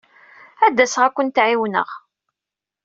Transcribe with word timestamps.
Ad 0.65 0.73
d-asaɣ 0.75 1.03
ad 1.07 1.13
kent-ɛiwneɣ. 1.15 1.89